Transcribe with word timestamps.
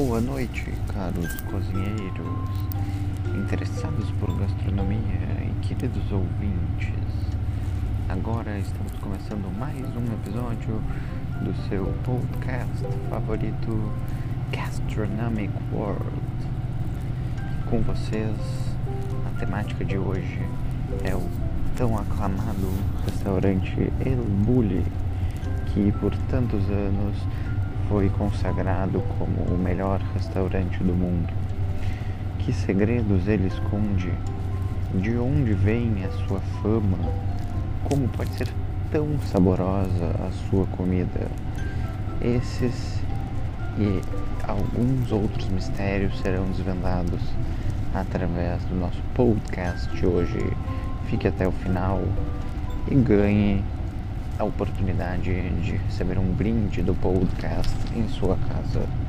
Boa 0.00 0.20
noite, 0.20 0.72
caros 0.94 1.40
cozinheiros, 1.50 2.48
interessados 3.36 4.08
por 4.20 4.32
gastronomia 4.38 5.00
e 5.42 5.66
queridos 5.66 6.12
ouvintes. 6.12 7.34
Agora 8.08 8.56
estamos 8.60 8.92
começando 9.00 9.52
mais 9.58 9.84
um 9.96 10.04
episódio 10.14 10.80
do 11.42 11.52
seu 11.68 11.86
podcast 12.04 12.86
favorito, 13.10 13.92
Gastronomic 14.52 15.52
World. 15.72 16.06
Com 17.68 17.80
vocês, 17.80 18.36
a 19.26 19.40
temática 19.40 19.84
de 19.84 19.98
hoje 19.98 20.40
é 21.02 21.16
o 21.16 21.28
tão 21.76 21.98
aclamado 21.98 22.72
restaurante 23.04 23.92
El 24.06 24.22
Bulli, 24.46 24.84
que 25.74 25.90
por 25.90 26.16
tantos 26.30 26.62
anos 26.70 27.16
foi 27.88 28.10
consagrado 28.10 29.02
como 29.18 29.54
o 29.54 29.58
melhor 29.58 30.00
restaurante 30.14 30.78
do 30.84 30.92
mundo. 30.92 31.32
Que 32.38 32.52
segredos 32.52 33.26
ele 33.26 33.48
esconde? 33.48 34.12
De 34.94 35.16
onde 35.16 35.54
vem 35.54 36.04
a 36.04 36.10
sua 36.26 36.40
fama? 36.62 36.98
Como 37.84 38.08
pode 38.08 38.30
ser 38.34 38.48
tão 38.90 39.18
saborosa 39.20 40.14
a 40.26 40.30
sua 40.48 40.66
comida? 40.66 41.28
Esses 42.20 43.00
e 43.78 44.00
alguns 44.46 45.10
outros 45.12 45.48
mistérios 45.48 46.18
serão 46.20 46.44
desvendados 46.46 47.20
através 47.94 48.62
do 48.64 48.74
nosso 48.74 49.00
podcast 49.14 49.88
de 49.96 50.06
hoje. 50.06 50.52
Fique 51.06 51.26
até 51.26 51.48
o 51.48 51.52
final 51.52 52.02
e 52.90 52.94
ganhe 52.94 53.64
a 54.38 54.44
oportunidade 54.44 55.32
de 55.60 55.76
receber 55.76 56.18
um 56.18 56.32
brinde 56.32 56.82
do 56.82 56.94
podcast 56.94 57.74
em 57.94 58.08
sua 58.08 58.36
casa. 58.36 59.07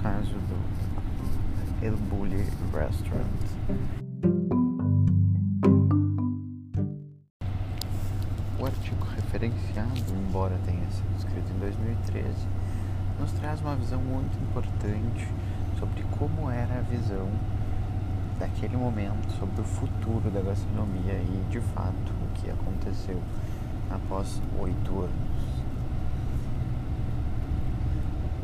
Caso 0.00 0.34
do 0.48 1.84
El 1.84 1.96
Bulli 2.08 2.46
Restaurant. 2.72 3.26
O 8.58 8.66
artigo 8.66 9.04
referenciado, 9.16 10.14
embora 10.28 10.56
tenha 10.64 10.88
sido 10.90 11.16
escrito 11.18 11.52
em 11.52 11.58
2013, 11.58 12.28
nos 13.20 13.32
traz 13.32 13.60
uma 13.60 13.74
visão 13.76 14.00
muito 14.00 14.38
importante 14.40 15.28
sobre 15.78 16.02
como 16.18 16.48
era 16.50 16.78
a 16.78 16.82
visão 16.82 17.28
daquele 18.38 18.76
momento 18.76 19.30
sobre 19.38 19.60
o 19.60 19.64
futuro 19.64 20.30
da 20.30 20.40
gastronomia 20.40 21.14
e, 21.14 21.44
de 21.50 21.60
fato, 21.60 22.12
o 22.22 22.40
que 22.40 22.50
aconteceu 22.50 23.20
após 23.90 24.40
oito 24.60 25.00
anos. 25.00 25.31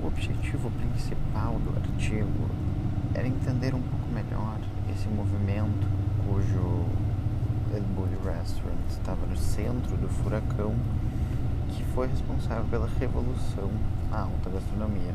O 0.09 0.11
objetivo 0.11 0.71
principal 0.71 1.59
do 1.59 1.77
artigo 1.77 2.49
era 3.15 3.29
entender 3.29 3.75
um 3.75 3.83
pouco 3.83 4.09
melhor 4.11 4.59
esse 4.91 5.07
movimento 5.07 5.87
cujo 6.25 6.87
El 7.75 7.83
Bulli 7.95 8.17
Restaurant 8.25 8.89
estava 8.89 9.27
no 9.27 9.37
centro 9.37 9.99
do 9.99 10.09
furacão 10.09 10.75
que 11.69 11.85
foi 11.95 12.07
responsável 12.07 12.65
pela 12.71 12.89
revolução 12.99 13.71
à 14.11 14.23
alta 14.23 14.49
gastronomia. 14.49 15.15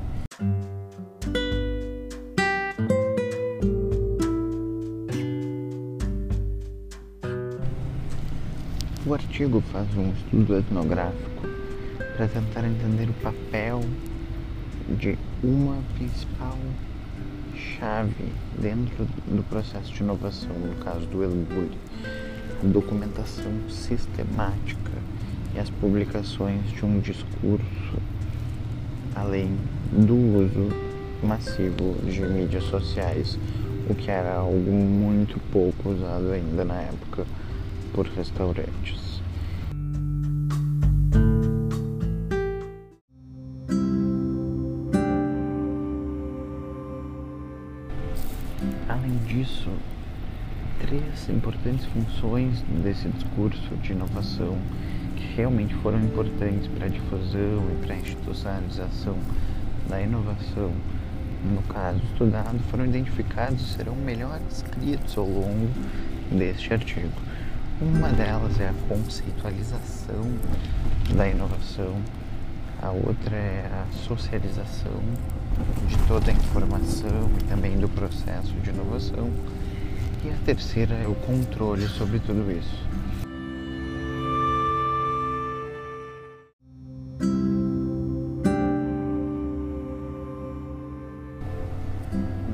O 9.07 9.13
artigo 9.16 9.59
faz 9.72 9.88
um 9.97 10.12
estudo 10.12 10.59
etnográfico 10.59 11.47
para 12.16 12.28
tentar 12.28 12.63
entender 12.63 13.09
o 13.09 13.13
papel 13.23 13.81
de 14.89 15.17
uma 15.44 15.81
principal 15.95 16.57
chave 17.55 18.31
dentro 18.59 19.05
do 19.27 19.44
processo 19.49 19.94
de 19.94 20.03
inovação, 20.03 20.53
no 20.53 20.75
caso 20.83 21.05
do 21.07 21.23
El 21.23 21.31
Bulli, 21.31 21.77
a 22.61 22.67
documentação 22.67 23.51
sistemática 23.69 24.91
e 25.55 25.59
as 25.59 25.69
publicações 25.69 26.61
de 26.71 26.85
um 26.85 26.99
discurso, 26.99 27.97
além 29.16 29.57
do 29.91 30.16
uso 30.16 30.69
massivo 31.23 31.95
de 32.05 32.21
mídias 32.21 32.63
sociais, 32.65 33.38
o 33.89 33.95
que 33.95 34.09
era 34.09 34.35
algo 34.35 34.71
muito 34.71 35.39
pouco 35.51 35.89
usado 35.89 36.31
ainda 36.31 36.65
na 36.65 36.81
época 36.81 37.25
por 37.94 38.07
restaurantes. 38.07 39.03
Importantes 51.31 51.85
funções 51.85 52.61
desse 52.84 53.07
discurso 53.09 53.75
de 53.78 53.94
inovação 53.94 54.57
que 55.16 55.35
realmente 55.35 55.73
foram 55.75 56.00
importantes 56.00 56.67
para 56.67 56.85
a 56.85 56.89
difusão 56.89 57.63
e 57.72 57.85
para 57.85 57.95
a 57.95 57.97
institucionalização 57.97 59.17
da 59.88 60.01
inovação, 60.01 60.72
no 61.44 61.62
caso 61.63 62.00
estudado, 62.12 62.57
foram 62.69 62.85
identificados 62.85 63.62
e 63.62 63.73
serão 63.75 63.95
melhor 63.95 64.39
escritos 64.50 65.17
ao 65.17 65.25
longo 65.25 65.69
deste 66.31 66.73
artigo. 66.73 67.12
Uma 67.81 68.09
delas 68.09 68.59
é 68.59 68.69
a 68.69 68.73
conceitualização 68.88 70.23
da 71.16 71.28
inovação, 71.28 71.95
a 72.81 72.91
outra 72.91 73.35
é 73.35 73.69
a 73.72 73.85
socialização 73.94 75.01
de 75.88 75.97
toda 76.07 76.31
a 76.31 76.33
informação 76.33 77.29
e 77.39 77.44
também 77.45 77.78
do 77.78 77.89
processo 77.89 78.53
de 78.63 78.69
inovação, 78.69 79.29
e 80.25 80.31
a 80.31 80.35
terceira 80.45 80.95
é 80.95 81.07
o 81.07 81.16
controle 81.16 81.85
sobre 81.88 82.17
tudo 82.19 82.50
isso. 82.50 82.88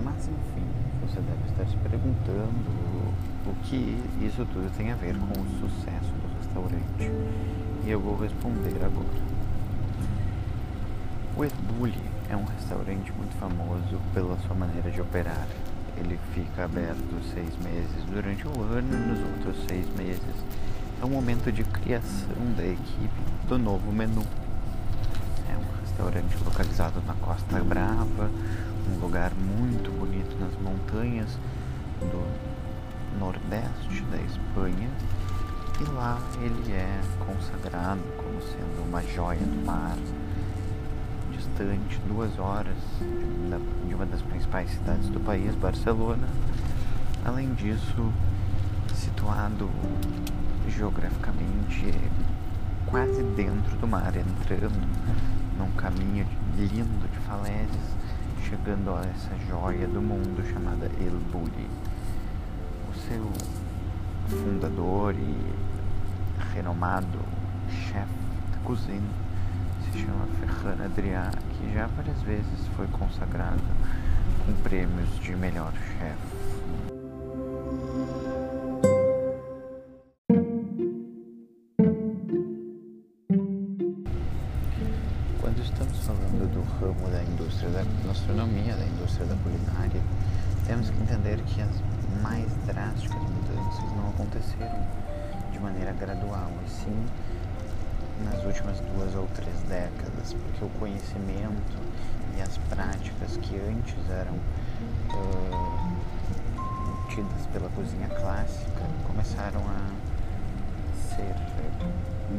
Mas 0.04 0.28
enfim, 0.28 0.66
você 1.02 1.20
deve 1.22 1.50
estar 1.52 1.68
se 1.68 1.78
perguntando 1.78 2.70
o 3.46 3.56
que 3.66 3.96
isso 4.26 4.44
tudo 4.52 4.76
tem 4.76 4.92
a 4.92 4.96
ver 4.96 5.16
com 5.16 5.40
o 5.40 5.46
sucesso 5.60 6.12
do 6.12 6.38
restaurante. 6.40 7.12
E 7.86 7.90
eu 7.92 8.00
vou 8.00 8.18
responder 8.18 8.84
agora. 8.84 9.30
O 11.38 11.74
Bulli 11.74 12.02
é 12.30 12.36
um 12.36 12.46
restaurante 12.46 13.12
muito 13.14 13.36
famoso 13.38 14.02
pela 14.14 14.38
sua 14.40 14.56
maneira 14.56 14.90
de 14.90 15.00
operar. 15.00 15.48
Ele 16.00 16.20
fica 16.34 16.66
aberto 16.66 17.22
seis 17.34 17.56
meses 17.58 18.04
durante 18.12 18.48
o 18.48 18.62
ano 18.64 18.94
e 18.94 18.98
nos 18.98 19.20
outros 19.20 19.66
seis 19.68 19.86
meses 19.96 20.36
é 21.02 21.06
um 21.06 21.10
momento 21.10 21.52
de 21.52 21.64
criação 21.64 22.54
da 22.58 22.66
equipe 22.66 23.22
do 23.48 23.58
novo 23.58 23.92
menu. 23.92 24.24
É 25.50 25.56
um 25.56 25.82
restaurante 25.82 26.36
localizado 26.44 27.02
na 27.08 27.14
Costa 27.16 27.64
Brava, 27.64 28.30
um 28.90 29.00
lugar 29.00 29.32
muito 29.34 29.92
bonito 29.92 30.36
nas 30.40 30.54
montanhas 30.62 31.38
do 32.02 33.20
nordeste 33.20 34.02
da 34.12 34.18
Espanha. 34.18 34.90
E 35.80 35.84
lá 35.94 36.20
ele 36.42 36.74
é 36.74 37.02
consagrado 37.26 38.02
como 38.18 38.42
sendo 38.42 38.86
uma 38.88 39.02
joia 39.02 39.40
do 39.40 39.66
mar, 39.66 39.98
distante 41.60 42.00
duas 42.08 42.40
horas 42.40 42.78
de 43.86 43.94
uma 43.94 44.06
das 44.06 44.22
principais 44.22 44.70
cidades 44.72 45.10
do 45.10 45.20
país, 45.20 45.54
Barcelona. 45.56 46.26
Além 47.26 47.54
disso, 47.54 48.14
situado 48.96 49.70
geograficamente 50.70 51.94
quase 52.86 53.22
dentro 53.36 53.76
do 53.76 53.86
mar, 53.86 54.14
entrando 54.16 54.88
num 55.58 55.70
caminho 55.72 56.26
lindo 56.58 57.08
de 57.12 57.20
falésias, 57.28 57.96
chegando 58.48 58.92
a 58.92 59.02
essa 59.02 59.36
joia 59.50 59.88
do 59.88 60.02
mundo 60.02 60.42
chamada 60.54 60.86
El 61.02 61.20
Bulli. 61.30 61.68
O 62.90 62.98
seu 63.10 63.30
fundador 64.30 65.14
e 65.14 65.36
renomado 66.54 67.20
chefe 67.70 68.08
de 68.54 68.58
cozinha 68.60 69.29
se 69.92 70.06
chama 70.06 70.28
Ferran 70.40 70.86
Adrià, 70.86 71.32
que 71.52 71.74
já 71.74 71.88
várias 71.88 72.22
vezes 72.22 72.68
foi 72.76 72.88
consagrada 72.88 73.58
com 74.46 74.54
prêmios 74.62 75.10
de 75.20 75.36
melhor 75.36 75.72
chefe. 75.74 76.40
Quando 85.42 85.60
estamos 85.62 85.98
falando 86.06 86.52
do 86.54 86.62
ramo 86.62 87.10
da 87.10 87.24
indústria 87.24 87.70
da 87.70 87.84
gastronomia, 88.06 88.76
da 88.76 88.86
indústria 88.86 89.26
da 89.26 89.36
culinária, 89.38 90.02
temos 90.68 90.90
que 90.90 91.02
entender 91.02 91.42
que 91.44 91.62
as 91.62 91.82
mais 92.22 92.52
drásticas 92.68 93.22
mudanças 93.22 93.92
não 93.96 94.10
aconteceram 94.10 94.88
de 95.52 95.60
maneira 95.60 95.94
gradual, 95.94 96.52
e 96.66 96.70
sim 96.70 97.06
nas 98.24 98.44
últimas 98.44 98.80
duas 98.80 99.16
ou 99.16 99.28
três 99.36 99.58
décadas, 99.68 100.34
porque 100.34 100.66
o 100.66 100.70
conhecimento 100.80 101.78
e 102.38 102.42
as 102.42 102.58
práticas 102.70 103.38
que 103.38 103.56
antes 103.56 104.10
eram 104.10 104.36
uh, 105.14 105.90
tidas 107.10 107.46
pela 107.52 107.70
cozinha 107.70 108.08
clássica 108.10 108.82
começaram 109.08 109.62
a 109.62 109.90
ser 111.16 111.36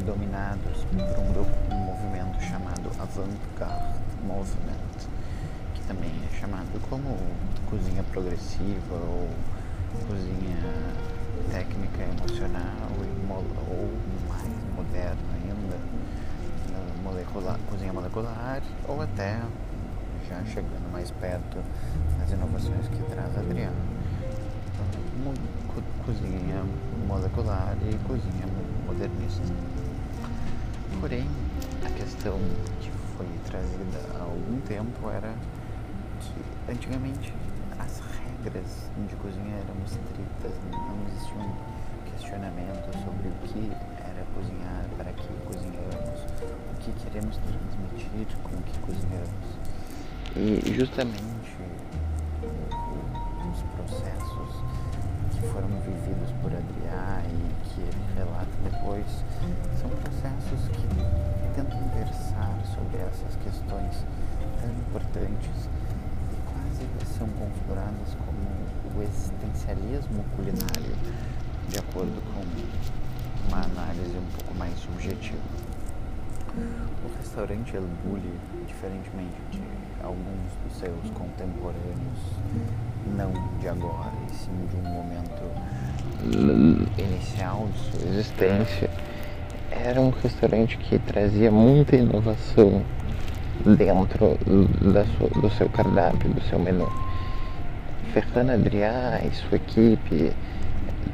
dominados 0.05 0.85
por 0.85 1.19
um 1.19 1.75
um 1.75 1.79
movimento 1.85 2.41
chamado 2.41 2.89
Avant-Garde 2.99 3.99
Movement, 4.23 5.09
que 5.73 5.81
também 5.87 6.11
é 6.31 6.39
chamado 6.39 6.79
como 6.89 7.17
cozinha 7.69 8.03
progressiva 8.11 8.95
ou 8.95 9.29
cozinha 10.07 10.57
técnica 11.51 12.03
emocional 12.03 12.91
ou 13.69 13.89
mais 14.29 14.49
moderna 14.75 15.40
cozinha 17.69 17.93
molecular 17.93 18.61
ou 18.87 19.01
até 19.01 19.39
já 20.27 20.43
chegando 20.45 20.91
mais 20.91 21.11
perto 21.11 21.57
das 22.19 22.31
inovações 22.31 22.87
que 22.89 23.03
traz 23.09 23.37
Adriano. 23.37 23.75
Então, 24.73 25.33
cozinha 26.05 26.63
molecular 27.07 27.75
e 27.81 27.95
cozinha 28.07 28.45
modernista. 28.85 29.53
Porém, 30.99 31.27
a 31.85 31.89
questão 31.89 32.37
que 32.81 32.91
foi 33.15 33.27
trazida 33.45 34.19
há 34.19 34.23
algum 34.23 34.59
tempo 34.61 35.09
era 35.09 35.33
que 36.19 36.71
antigamente 36.71 37.33
as 37.79 38.01
regras 38.19 38.89
de 39.07 39.15
cozinha 39.15 39.55
eram 39.55 39.75
estritas, 39.85 40.53
não 40.71 41.07
existiam 41.07 41.55
questionamentos 42.11 42.93
sobre 43.03 43.29
o 43.29 43.33
que 43.47 43.71
era 44.21 44.25
cozinhar, 44.35 44.85
para 44.97 45.11
que 45.13 45.27
cozinhamos, 45.45 46.19
o 46.71 46.75
que 46.79 46.91
queremos 47.03 47.37
transmitir 47.37 48.37
com 48.43 48.55
o 48.55 48.61
que 48.61 48.79
cozinhamos. 48.79 49.47
E 50.35 50.73
justamente 50.73 51.23
os 53.51 53.61
processos 53.75 54.63
que 55.31 55.41
foram 55.47 55.67
vividos 55.81 56.31
por 56.41 56.51
Adriá 56.53 57.23
e 57.25 57.69
que 57.69 57.81
ele 57.81 58.13
relata 58.15 58.51
depois 58.63 59.05
são 59.79 59.89
processos 59.89 60.67
que 60.69 61.55
tentam 61.55 61.79
versar 61.95 62.57
sobre 62.75 62.97
essas 63.01 63.35
questões 63.43 64.05
tão 64.61 64.69
importantes 64.69 65.69
são 67.17 67.27
configuradas 67.37 68.17
como 68.25 68.97
o 68.97 69.03
existencialismo 69.03 70.25
culinário, 70.35 70.95
de 71.69 71.77
acordo 71.77 72.19
com 72.33 72.41
uma 73.47 73.57
análise 73.57 74.17
um 74.17 74.37
pouco 74.37 74.55
mais 74.57 74.77
subjetiva. 74.79 75.37
O 77.05 77.17
restaurante 77.17 77.75
El 77.75 77.83
Bulli, 78.03 78.33
diferentemente 78.67 79.39
de 79.51 79.61
alguns 80.03 80.51
dos 80.63 80.77
seus 80.77 81.09
contemporâneos, 81.13 82.19
não 83.15 83.31
de 83.59 83.67
agora, 83.67 84.11
e 84.29 84.33
sim 84.33 84.51
de 84.69 84.75
um 84.75 84.91
momento 84.91 85.41
inicial 86.97 87.67
de 87.73 87.79
sua 87.79 88.09
existência, 88.09 88.89
era 89.71 89.99
um 90.01 90.09
restaurante 90.09 90.77
que 90.77 90.99
trazia 90.99 91.49
muita 91.49 91.95
inovação 91.95 92.83
dentro 93.65 94.37
sua, 95.17 95.41
do 95.41 95.49
seu 95.51 95.69
cardápio, 95.69 96.29
do 96.29 96.41
seu 96.41 96.59
menu. 96.59 96.91
Ferran 98.13 98.53
Adrià 98.53 99.21
e 99.25 99.33
sua 99.33 99.55
equipe 99.55 100.33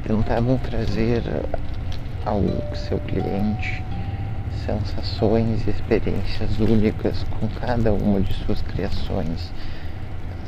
tentavam 0.02 0.58
trazer 0.58 1.22
ao 2.28 2.42
seu 2.76 2.98
cliente 3.00 3.82
sensações 4.66 5.66
e 5.66 5.70
experiências 5.70 6.60
únicas 6.60 7.24
com 7.24 7.48
cada 7.48 7.90
uma 7.90 8.20
de 8.20 8.34
suas 8.44 8.60
criações 8.60 9.50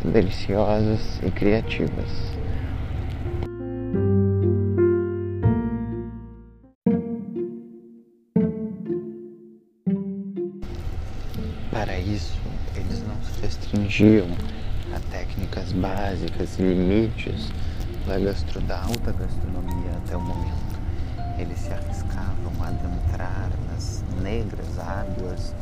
deliciosas 0.05 1.19
e 1.23 1.31
criativas. 1.31 2.35
Para 11.71 11.99
isso, 11.99 12.39
eles 12.77 13.03
não 13.07 13.17
se 13.23 13.41
restringiam 13.41 14.27
a 14.95 15.01
técnicas 15.11 15.73
básicas 15.73 16.59
e 16.59 16.63
limites 16.63 17.51
da, 18.07 18.19
gastro, 18.19 18.61
da 18.61 18.83
alta 18.83 19.13
gastronomia 19.13 19.93
até 20.05 20.15
o 20.15 20.21
momento. 20.21 20.70
Eles 21.41 21.59
se 21.59 21.73
arriscavam 21.73 22.53
a 22.61 22.69
adentrar 22.69 23.49
nas 23.73 24.05
negras 24.21 24.79
águas 24.79 25.55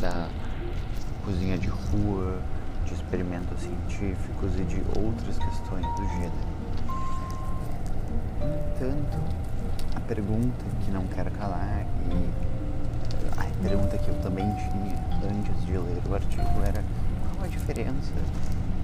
da 0.00 0.28
cozinha 1.24 1.56
de 1.56 1.68
rua, 1.68 2.40
de 2.84 2.94
experimentos 2.94 3.60
científicos 3.60 4.58
e 4.58 4.64
de 4.64 4.82
outras 4.98 5.38
questões 5.38 5.86
do 5.94 6.08
gênero. 6.08 6.32
No 8.40 8.90
entanto, 8.90 9.18
a 9.94 10.00
pergunta 10.00 10.64
que 10.84 10.90
não 10.90 11.06
quero 11.06 11.30
calar 11.30 11.86
e 12.10 12.30
a 13.38 13.68
pergunta 13.68 13.96
que 13.96 14.08
eu 14.08 14.20
também 14.20 14.46
tinha 14.56 14.96
antes 15.30 15.64
de 15.64 15.78
ler 15.78 16.02
o 16.10 16.14
artigo 16.16 16.60
era 16.66 16.82
qual 17.22 17.44
a 17.44 17.46
diferença 17.46 18.12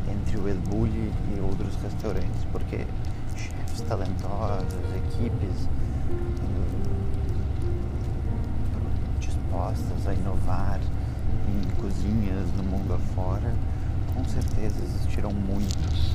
entre 0.08 0.38
o 0.38 0.48
El 0.48 0.58
Bulli 0.58 1.12
e 1.36 1.40
outros 1.40 1.74
restaurantes, 1.82 2.44
porque 2.52 2.86
chefes 3.34 3.80
talentosos, 3.80 4.78
equipes 4.96 5.68
dispostas 9.18 10.06
a 10.06 10.14
inovar 10.14 10.80
em 11.48 11.80
cozinhas 11.80 12.46
no 12.56 12.62
mundo 12.62 12.94
afora, 12.94 13.52
com 14.14 14.24
certeza 14.24 14.76
existirão 14.82 15.32
muitos. 15.32 16.14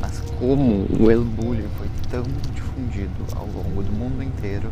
Mas 0.00 0.20
como 0.38 0.86
o 1.00 1.10
El 1.10 1.24
Bulli 1.24 1.68
foi 1.78 1.88
tão 2.10 2.22
difundido 2.54 3.24
ao 3.34 3.46
longo 3.46 3.82
do 3.82 3.92
mundo 3.92 4.22
inteiro, 4.22 4.70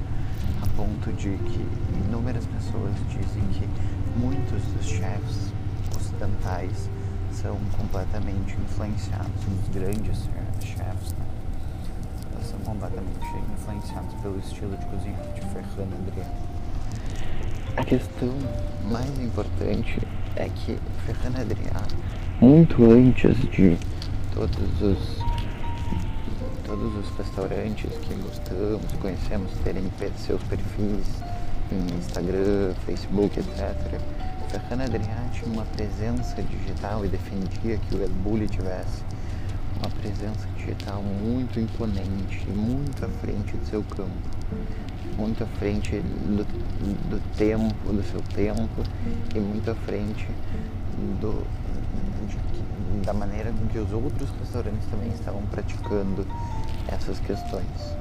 a 0.63 0.67
ponto 0.77 1.13
de 1.13 1.37
que 1.37 1.67
inúmeras 2.07 2.47
pessoas 2.47 2.95
dizem 3.09 3.43
que 3.53 3.69
muitos 4.19 4.63
dos 4.73 4.87
chefs 4.87 5.53
ocidentais 5.97 6.89
são 7.33 7.57
completamente 7.77 8.57
influenciados, 8.57 9.29
os 9.47 9.75
grandes 9.75 10.29
chefs, 10.61 11.13
né? 11.19 11.34
Completamente 12.65 13.27
influenciados 13.53 14.15
pelo 14.23 14.39
estilo 14.39 14.77
de 14.77 14.87
cozinha 14.87 15.17
de 15.35 15.41
Ferran 15.41 15.89
Adrià. 16.09 16.27
A 17.77 17.85
questão 17.85 18.33
mais 18.91 19.19
importante 19.21 20.01
é 20.37 20.49
que 20.49 20.79
Ferran 21.07 21.41
Adrià, 21.41 21.83
muito 22.41 22.85
antes 22.91 23.37
de 23.51 23.77
todos 24.33 24.83
os 24.83 25.25
todos 26.65 26.97
os 26.97 27.17
restaurantes 27.19 27.91
que 27.99 28.15
gostamos 28.15 28.93
e 28.93 28.97
conhecemos 28.97 29.53
terem 29.63 29.85
seus 30.17 30.43
perfis 30.45 31.07
em 31.71 31.99
Instagram, 31.99 32.75
Facebook, 32.87 33.39
etc. 33.39 34.01
Ferran 34.49 34.85
Adrià 34.85 35.25
tinha 35.33 35.53
uma 35.53 35.65
presença 35.65 36.43
digital 36.43 37.05
e 37.05 37.09
defendia 37.09 37.77
que 37.77 37.95
o 37.95 38.03
El 38.03 38.11
Bulli 38.23 38.49
tivesse 38.49 39.03
uma 39.79 39.91
presença 39.91 40.47
digital 40.65 41.03
muito 41.03 41.61
imponente, 41.61 42.49
muito 42.49 43.05
à 43.05 43.09
frente 43.09 43.57
do 43.57 43.67
seu 43.67 43.83
campo, 43.83 44.11
muito 45.19 45.45
à 45.45 45.47
frente 45.59 46.01
do, 46.01 46.45
do 47.11 47.37
tempo, 47.37 47.93
do 47.93 48.03
seu 48.11 48.21
tempo 48.35 48.83
e 49.35 49.41
muito 49.41 49.71
à 49.71 49.75
frente 49.75 50.27
do, 51.21 51.45
de, 52.27 53.05
da 53.05 53.13
maneira 53.13 53.53
com 53.53 53.67
que 53.67 53.79
os 53.79 53.93
outros 53.93 54.31
restaurantes 54.41 54.87
também 54.91 55.11
estavam 55.11 55.43
praticando 55.47 56.27
essas 56.89 57.19
questões. 57.21 57.97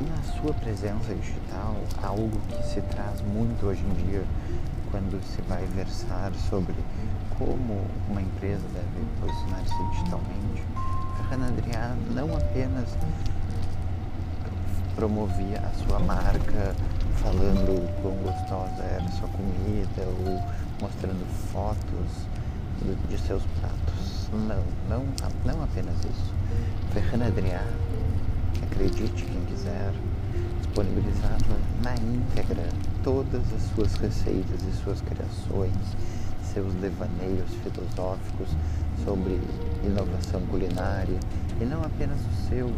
E 0.00 0.04
na 0.04 0.22
sua 0.22 0.52
presença 0.54 1.14
digital, 1.14 1.76
algo 2.02 2.40
que 2.48 2.62
se 2.64 2.80
traz 2.82 3.20
muito 3.20 3.66
hoje 3.66 3.82
em 3.84 4.06
dia 4.06 4.24
quando 4.90 5.22
se 5.22 5.40
vai 5.42 5.64
versar 5.66 6.32
sobre 6.48 6.74
como 7.38 7.86
uma 8.08 8.20
empresa 8.20 8.64
deve 8.72 9.06
posicionar-se 9.20 9.90
digitalmente, 9.92 10.62
Ferran 11.30 11.46
Adrià 11.46 11.94
não 12.12 12.36
apenas 12.36 12.88
promovia 14.96 15.60
a 15.60 15.72
sua 15.84 16.00
marca 16.00 16.74
falando 17.22 17.88
quão 18.02 18.14
gostosa 18.16 18.82
era 18.82 19.08
sua 19.12 19.28
comida 19.28 20.02
ou 20.26 20.42
mostrando 20.82 21.24
fotos 21.52 22.26
de 23.08 23.16
seus 23.16 23.44
pratos. 23.60 24.28
Não, 24.32 24.64
não, 24.88 25.06
não 25.44 25.62
apenas 25.62 25.94
isso. 25.98 26.34
Ferran 26.92 27.24
Adrià, 27.24 27.62
acredite 28.64 29.24
quem 29.24 29.44
quiser, 29.44 29.92
disponibilizava 30.58 31.56
na 31.84 31.94
íntegra 31.94 32.68
todas 33.04 33.42
as 33.54 33.62
suas 33.72 33.94
receitas 33.94 34.62
e 34.68 34.72
suas 34.82 35.00
criações, 35.02 35.96
seus 36.52 36.74
devaneios 36.74 37.50
filosóficos 37.62 38.48
sobre 39.04 39.40
inovação 39.84 40.40
culinária, 40.50 41.18
e 41.60 41.64
não 41.64 41.82
apenas 41.82 42.18
os 42.18 42.48
seus, 42.48 42.72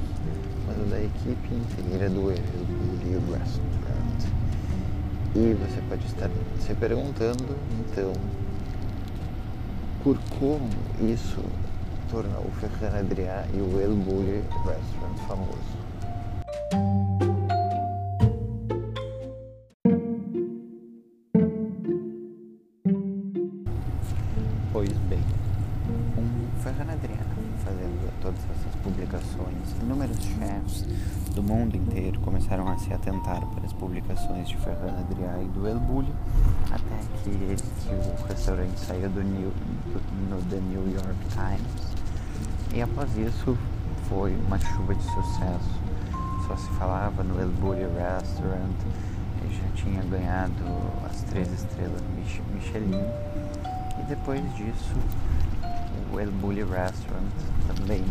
mas 0.66 0.76
o 0.78 0.90
da 0.90 0.98
equipe 0.98 1.54
inteira 1.54 2.08
do 2.10 2.30
Hillbilly 2.30 3.14
Restaurant. 3.32 3.72
E 5.34 5.54
você 5.54 5.80
pode 5.88 6.04
estar 6.06 6.30
se 6.60 6.74
perguntando, 6.74 7.56
então, 7.80 8.12
por 10.02 10.18
como 10.38 10.68
isso 11.00 11.40
tornou 12.10 12.44
o 12.44 12.50
Ferran 12.60 12.98
Adrià 12.98 13.46
e 13.54 13.58
o 13.58 13.80
El 13.80 13.94
Bulli 13.94 14.42
Restaurant 14.64 15.16
famoso. 15.26 15.81
Ferran 26.72 26.92
Adrià 26.92 27.18
fazendo 27.64 28.20
todas 28.20 28.38
essas 28.44 28.80
publicações, 28.82 29.82
inúmeros 29.82 30.16
chefs 30.16 30.86
do 31.34 31.42
mundo 31.42 31.76
inteiro 31.76 32.18
começaram 32.20 32.66
a 32.68 32.78
se 32.78 32.92
atentar 32.92 33.40
para 33.46 33.66
as 33.66 33.72
publicações 33.74 34.48
de 34.48 34.56
Ferran 34.56 34.98
Adrià 35.00 35.42
e 35.42 35.48
do 35.48 35.66
El 35.66 35.78
Bulli, 35.78 36.12
até 36.70 36.96
que, 37.22 37.30
que 37.30 38.22
o 38.22 38.26
restaurante 38.26 38.78
saiu 38.80 39.08
do 39.10 39.22
New, 39.22 39.52
do, 39.92 40.30
no 40.30 40.42
The 40.48 40.56
New 40.56 40.92
York 40.92 41.18
Times 41.30 41.92
e 42.74 42.80
após 42.80 43.16
isso 43.18 43.56
foi 44.08 44.34
uma 44.46 44.58
chuva 44.58 44.94
de 44.94 45.02
sucesso. 45.02 45.82
Só 46.46 46.56
se 46.56 46.68
falava 46.78 47.22
no 47.22 47.38
El 47.40 47.48
Bulli 47.48 47.82
Restaurant, 47.82 48.76
ele 49.42 49.54
já 49.54 49.68
tinha 49.74 50.02
ganhado 50.04 50.52
as 51.08 51.22
três 51.24 51.52
estrelas 51.52 52.00
Michelin. 52.16 53.04
E 54.00 54.02
depois 54.08 54.42
disso, 54.56 54.96
o 56.12 56.20
El 56.20 56.30
Bulli 56.30 56.62
Restaurant 56.62 57.24
também 57.66 58.04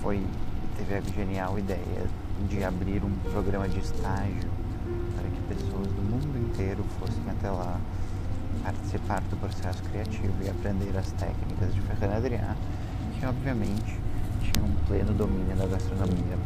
foi, 0.00 0.24
teve 0.78 0.94
a 0.94 1.00
genial 1.00 1.58
ideia 1.58 2.06
de 2.48 2.64
abrir 2.64 3.04
um 3.04 3.12
programa 3.30 3.68
de 3.68 3.80
estágio 3.80 4.50
para 5.14 5.28
que 5.28 5.54
pessoas 5.54 5.86
do 5.88 6.02
mundo 6.02 6.38
inteiro 6.38 6.82
fossem 6.98 7.22
até 7.28 7.50
lá 7.50 7.78
participar 8.64 9.20
do 9.22 9.36
processo 9.36 9.82
criativo 9.84 10.32
e 10.42 10.48
aprender 10.48 10.96
as 10.96 11.12
técnicas 11.12 11.74
de 11.74 11.80
Ferran 11.82 12.16
Adrià 12.16 12.56
que 13.18 13.26
obviamente 13.26 13.98
tinha 14.40 14.64
um 14.64 14.74
pleno 14.86 15.12
domínio 15.12 15.54
da 15.56 15.66
gastronomia 15.66 16.38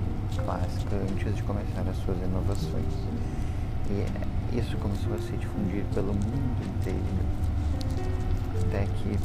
clássica 0.45 0.97
antes 0.97 1.37
de 1.37 1.43
começar 1.45 1.89
as 1.89 1.97
suas 1.99 2.19
inovações. 2.19 2.93
E 3.89 4.59
isso 4.59 4.77
começou 4.79 5.15
a 5.15 5.19
se 5.19 5.37
difundir 5.37 5.85
pelo 5.95 6.13
mundo 6.13 6.65
inteiro, 6.77 7.01
até 8.67 8.87
que 8.87 9.19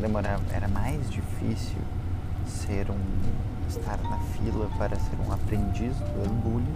demorava, 0.00 0.42
era 0.52 0.66
mais 0.66 1.10
difícil 1.10 1.78
ser 2.46 2.90
um 2.90 3.68
estar 3.68 3.98
na 4.02 4.18
fila 4.32 4.68
para 4.78 4.96
ser 4.96 5.16
um 5.26 5.32
aprendiz 5.32 5.94
do 5.96 6.24
Elbulli 6.24 6.72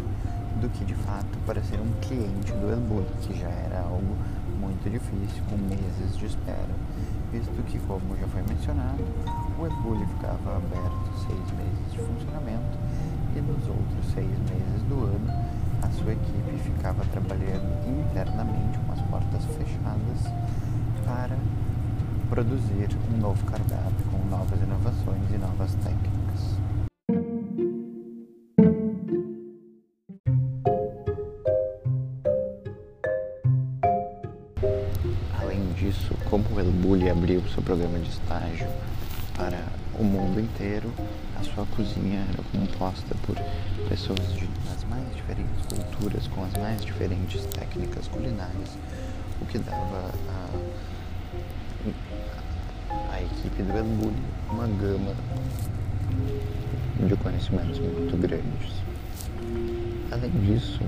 do 0.60 0.68
que 0.68 0.84
de 0.84 0.94
fato 0.94 1.36
para 1.46 1.62
ser 1.64 1.80
um 1.80 1.92
cliente 2.00 2.52
do 2.52 2.70
Elbulli, 2.70 3.08
que 3.22 3.38
já 3.38 3.48
era 3.48 3.80
algo 3.80 4.16
muito 4.60 4.88
difícil, 4.88 5.42
com 5.48 5.56
meses 5.56 6.16
de 6.16 6.26
espera, 6.26 6.74
visto 7.32 7.64
que, 7.66 7.78
como 7.80 8.16
já 8.20 8.26
foi 8.28 8.42
mencionado, 8.42 9.02
o 9.58 9.66
Ebulli 9.66 10.06
ficava 10.06 10.56
aberto 10.56 11.08
seis 11.26 11.50
meses 11.58 11.92
de 11.92 11.98
funcionamento 11.98 12.78
e 13.34 13.40
nos 13.40 13.66
outros 13.66 14.04
seis 14.14 14.38
meses 14.46 14.82
do 14.88 15.04
ano 15.04 15.32
a 15.82 15.88
sua 15.90 16.12
equipe 16.12 16.58
ficava 16.62 17.04
trabalhando 17.06 17.72
internamente 17.88 18.78
com 18.86 18.92
as 18.92 19.00
portas 19.02 19.44
fechadas 19.56 20.20
produzir 22.34 22.88
um 23.14 23.18
novo 23.18 23.46
cardápio 23.46 24.06
com 24.10 24.28
novas 24.28 24.60
inovações 24.60 25.22
e 25.32 25.38
novas 25.38 25.72
técnicas. 25.76 26.58
disso, 35.76 36.14
como 36.30 36.44
o 36.54 36.58
El 36.58 36.70
Bulli 36.72 37.10
abriu 37.10 37.42
seu 37.48 37.62
programa 37.62 37.98
de 37.98 38.08
estágio 38.08 38.66
para 39.36 39.60
o 39.98 40.02
mundo 40.02 40.40
inteiro, 40.40 40.92
a 41.38 41.44
sua 41.44 41.66
cozinha 41.76 42.24
era 42.32 42.42
composta 42.50 43.14
por 43.26 43.36
pessoas 43.88 44.32
de, 44.34 44.46
das 44.46 44.82
mais 44.88 45.04
diferentes 45.14 45.66
culturas, 45.66 46.26
com 46.28 46.44
as 46.44 46.52
mais 46.54 46.84
diferentes 46.84 47.44
técnicas 47.46 48.08
culinárias, 48.08 48.76
o 49.40 49.46
que 49.46 49.58
dava 49.58 50.10
à 50.28 50.48
equipe 53.24 53.62
do 53.62 53.76
El 53.76 53.84
Bulli 53.84 54.22
uma 54.50 54.66
gama 54.66 55.14
de 57.06 57.16
conhecimentos 57.16 57.78
muito 57.78 58.16
grandes. 58.16 58.72
Além 60.10 60.30
disso, 60.30 60.80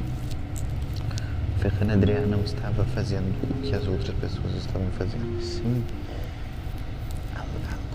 Ferran 1.59 1.93
Adrià 1.93 2.21
não 2.27 2.41
estava 2.43 2.85
fazendo 2.85 3.35
o 3.51 3.63
que 3.63 3.75
as 3.75 3.87
outras 3.87 4.15
pessoas 4.17 4.55
estavam 4.55 4.89
fazendo, 4.93 5.43
sim, 5.43 5.85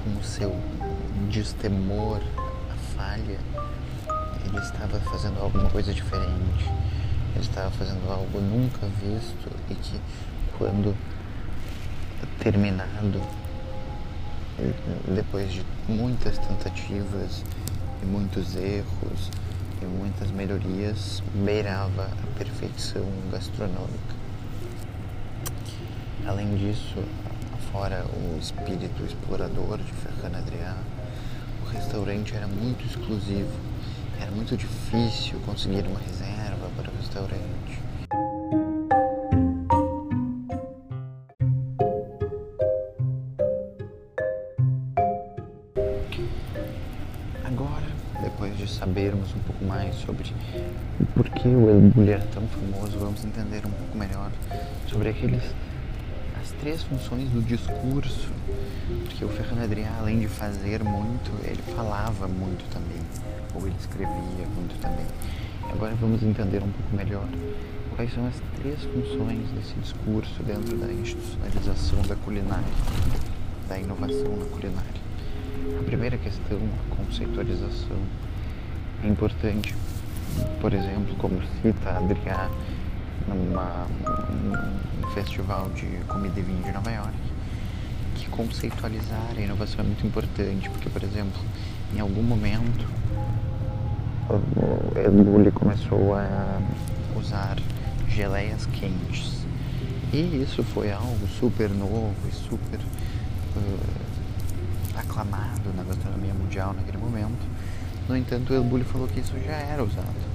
com 0.04 0.24
seu 0.24 0.56
destemor, 1.30 2.20
a 2.38 2.76
falha, 2.96 3.40
ele 4.46 4.58
estava 4.58 5.00
fazendo 5.00 5.40
alguma 5.40 5.70
coisa 5.70 5.94
diferente. 5.94 6.66
Ele 7.34 7.44
estava 7.44 7.70
fazendo 7.72 8.12
algo 8.12 8.40
nunca 8.42 8.88
visto 9.02 9.50
e 9.70 9.76
que, 9.76 10.02
quando 10.58 10.96
terminado, 12.40 13.22
depois 15.14 15.52
de 15.52 15.64
muitas 15.88 16.38
tentativas 16.38 17.44
e 18.02 18.06
muitos 18.06 18.56
erros, 18.56 19.30
e 19.82 19.86
muitas 19.86 20.30
melhorias, 20.32 21.24
beirava 21.34 22.04
a 22.04 22.38
perfeição 22.38 23.06
gastronômica. 23.32 24.16
Além 26.28 26.56
disso, 26.56 27.04
fora 27.72 28.06
o 28.06 28.38
espírito 28.40 29.04
explorador 29.04 29.80
de 29.80 29.92
Ferran 29.92 30.38
Adrià, 30.38 30.76
o 31.66 31.70
restaurante 31.70 32.36
era 32.36 32.48
muito 32.48 32.86
exclusivo. 32.86 33.72
Era 34.20 34.30
muito 34.30 34.56
difícil 34.56 35.40
conseguir 35.46 35.84
uma 35.88 36.00
reserva 36.00 36.70
para 36.78 36.92
o 36.92 36.98
restaurante. 36.98 37.51
Que 51.42 51.48
o 51.48 51.70
El 51.72 51.82
Bulli 51.90 52.12
é 52.12 52.20
tão 52.20 52.44
famoso, 52.48 53.00
vamos 53.00 53.26
entender 53.26 53.66
um 53.66 53.72
pouco 53.72 53.98
melhor 53.98 54.30
sobre 54.88 55.10
aqueles 55.10 55.42
as 56.40 56.52
três 56.60 56.84
funções 56.84 57.30
do 57.30 57.42
discurso, 57.42 58.30
porque 59.06 59.26
o 59.26 59.30
Ferran 59.30 59.64
Adrià, 59.64 59.90
além 60.00 60.20
de 60.20 60.28
fazer 60.28 60.84
muito, 60.84 61.32
ele 61.44 61.62
falava 61.76 62.28
muito 62.28 62.64
também, 62.72 63.02
ou 63.56 63.66
ele 63.66 63.76
escrevia 63.80 64.46
muito 64.56 64.80
também. 64.82 65.06
Agora 65.72 65.96
vamos 65.96 66.22
entender 66.22 66.62
um 66.62 66.70
pouco 66.70 66.96
melhor 66.96 67.28
quais 67.96 68.14
são 68.14 68.28
as 68.28 68.36
três 68.60 68.84
funções 68.84 69.50
desse 69.50 69.74
discurso 69.80 70.44
dentro 70.44 70.78
da 70.78 70.94
institucionalização 70.94 72.04
da 72.04 72.16
culinária, 72.18 72.74
da 73.68 73.80
inovação 73.80 74.38
na 74.38 74.46
culinária. 74.46 75.02
A 75.80 75.84
primeira 75.84 76.18
questão, 76.20 76.60
a 76.92 76.96
conceitualização, 76.96 77.98
é 79.04 79.08
importante. 79.08 79.74
Por 80.60 80.74
exemplo, 80.74 81.16
como 81.18 81.40
cita 81.62 81.98
Adrià 81.98 82.50
numa, 83.28 83.88
um 84.30 85.08
festival 85.14 85.70
de 85.76 85.86
comida 86.08 86.40
e 86.40 86.44
vinho 86.44 86.64
de 86.64 86.72
Nova 86.72 86.92
York, 86.92 87.14
que 88.16 88.30
conceitualizar 88.30 89.34
a 89.36 89.42
inovação 89.42 89.82
é 89.82 89.84
muito 89.84 90.06
importante, 90.06 90.70
porque, 90.70 90.90
por 90.90 91.04
exemplo, 91.04 91.40
em 91.96 92.00
algum 92.00 92.24
momento 92.24 92.88
ele 94.96 95.52
começou 95.52 96.16
a 96.16 96.60
usar 97.18 97.58
geleias 98.08 98.66
quentes. 98.68 99.42
E 100.14 100.42
isso 100.42 100.64
foi 100.64 100.92
algo 100.92 101.28
super 101.40 101.70
novo 101.70 102.14
e 102.28 102.34
super 102.34 102.80
uh, 102.80 103.80
aclamado 104.98 105.74
na 105.76 105.84
gastronomia 105.84 106.34
mundial 106.34 106.74
naquele 106.74 106.98
momento. 106.98 107.46
No 108.10 108.18
entanto, 108.18 108.52
o 108.52 108.56
El 108.56 108.64
Bulli 108.64 108.84
falou 108.84 109.08
que 109.08 109.20
isso 109.20 109.34
já 109.46 109.54
era 109.54 109.84
usado. 109.84 110.32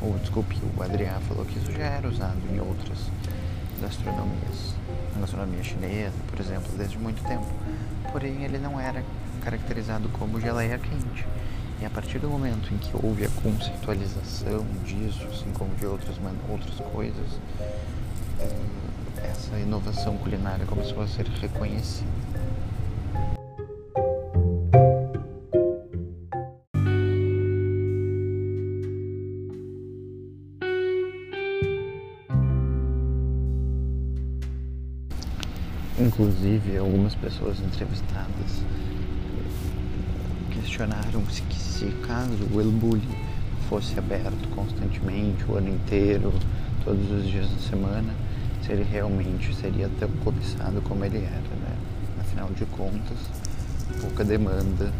ou 0.00 0.16
desculpe, 0.18 0.56
o 0.76 0.82
Adrián 0.82 1.20
falou 1.28 1.44
que 1.44 1.58
isso 1.58 1.72
já 1.72 1.84
era 1.84 2.08
usado 2.08 2.38
em 2.50 2.60
outras 2.60 2.98
gastronomias. 3.80 4.74
Na 5.14 5.20
gastronomia 5.22 5.62
chinesa, 5.62 6.14
por 6.28 6.40
exemplo, 6.40 6.70
desde 6.76 6.98
muito 6.98 7.22
tempo. 7.26 7.46
Porém, 8.12 8.44
ele 8.44 8.58
não 8.58 8.78
era 8.80 9.02
caracterizado 9.42 10.08
como 10.10 10.40
geleia 10.40 10.78
quente. 10.78 11.26
E 11.80 11.84
a 11.84 11.90
partir 11.90 12.18
do 12.18 12.28
momento 12.28 12.72
em 12.74 12.78
que 12.78 12.90
houve 12.94 13.24
a 13.24 13.28
conceitualização 13.42 14.64
disso, 14.84 15.26
assim 15.30 15.50
como 15.52 15.74
de 15.76 15.86
outras, 15.86 16.16
outras 16.48 16.76
coisas, 16.92 17.38
eh, 18.40 19.28
essa 19.30 19.58
inovação 19.58 20.16
culinária 20.18 20.66
começou 20.66 21.02
a 21.02 21.06
ser 21.06 21.26
reconhecida. 21.26 22.17
Inclusive, 36.68 36.78
algumas 36.78 37.14
pessoas 37.14 37.60
entrevistadas 37.60 38.62
questionaram-se 40.52 41.40
que 41.42 41.56
se 41.56 41.86
caso 42.06 42.44
o 42.52 42.60
El 42.60 42.70
Bulli 42.70 43.08
fosse 43.70 43.98
aberto 43.98 44.46
constantemente, 44.54 45.44
o 45.48 45.56
ano 45.56 45.70
inteiro, 45.70 46.32
todos 46.84 47.10
os 47.10 47.26
dias 47.26 47.48
da 47.48 47.58
semana, 47.58 48.12
se 48.62 48.72
ele 48.72 48.82
realmente 48.82 49.54
seria 49.54 49.88
tão 49.98 50.10
cobiçado 50.22 50.82
como 50.82 51.04
ele 51.06 51.18
era, 51.18 51.56
né? 51.56 51.74
Afinal 52.20 52.50
de 52.50 52.66
contas, 52.66 53.16
pouca 54.02 54.22
demanda 54.22 54.92